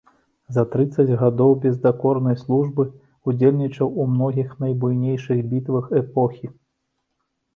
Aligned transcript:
За 0.55 0.61
трыццаць 0.75 1.17
гадоў 1.23 1.51
бездакорнай 1.65 2.37
службы 2.43 2.85
ўдзельнічаў 3.31 3.87
у 4.03 4.07
многіх 4.13 4.55
найбуйнейшых 4.65 5.37
бітвах 5.51 5.85
эпохі. 6.01 6.47